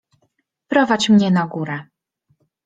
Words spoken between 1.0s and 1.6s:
mnie na